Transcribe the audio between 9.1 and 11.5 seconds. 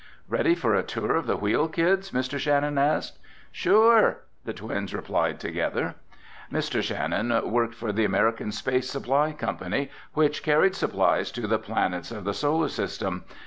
Company which carried supplies to